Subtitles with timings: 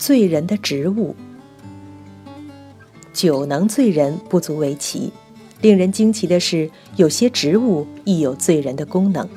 [0.00, 1.14] 醉人的植物。
[3.12, 5.12] 酒能醉人不足为奇，
[5.60, 9.28] 令人惊奇的是，有些植物亦有醉人的功能。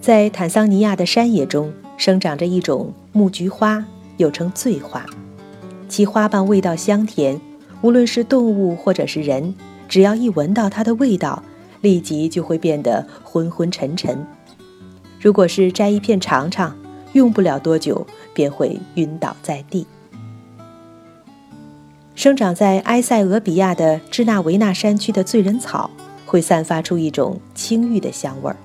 [0.00, 3.84] 在坦桑尼亚的山野中，生长着一种木菊花，
[4.18, 5.04] 又称醉花，
[5.88, 7.40] 其花瓣味道香甜，
[7.82, 9.56] 无论是动物或者是人，
[9.88, 11.42] 只要一闻到它的味道，
[11.80, 14.24] 立即就会变得昏昏沉沉。
[15.20, 16.76] 如果是摘一片尝尝，
[17.14, 19.86] 用不了多久便会晕倒在地。
[22.14, 25.90] 生长在埃塞俄比亚的支那维纳山区的醉人草，
[26.24, 28.56] 会散发出一种清郁的香味儿。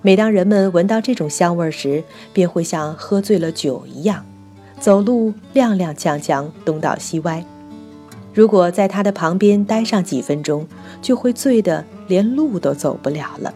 [0.00, 4.24] 每当人们闻到这种香味儿时，便会像喝醉了酒一样，
[4.78, 7.44] 走路踉踉跄跄，东倒西歪。
[8.32, 10.66] 如果在它的旁边待上几分钟，
[11.02, 13.52] 就会醉得连路都走不了了。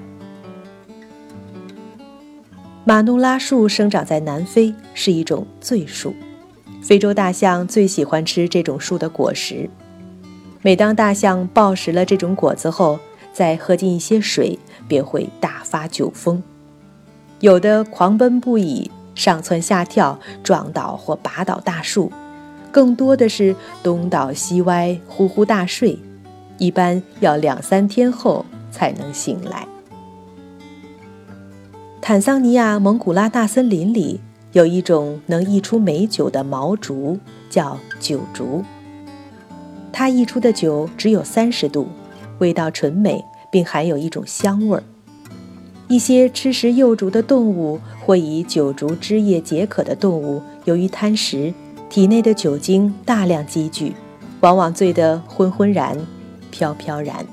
[2.88, 6.14] 马努拉树生长在南非，是一种醉树。
[6.80, 9.68] 非洲大象最喜欢吃这种树的果实。
[10.62, 12.96] 每当大象暴食了这种果子后，
[13.32, 14.56] 再喝进一些水，
[14.86, 16.40] 便会大发酒疯。
[17.40, 22.08] 有的狂奔不已，上蹿下跳，撞倒或拔倒大树；
[22.70, 25.98] 更多的是东倒西歪，呼呼大睡，
[26.56, 29.66] 一般要两三天后才能醒来。
[32.08, 34.20] 坦桑尼亚蒙古拉大森林里
[34.52, 37.18] 有一种能溢出美酒的毛竹，
[37.50, 38.62] 叫酒竹。
[39.92, 41.88] 它溢出的酒只有三十度，
[42.38, 44.84] 味道纯美，并含有一种香味儿。
[45.88, 51.52] 一些吃食幼竹的动物或以酒竹汁液解渴的动物，由于贪食，
[51.90, 53.92] 体内的酒精大量积聚，
[54.42, 55.98] 往往醉得昏昏然、
[56.52, 57.26] 飘飘然。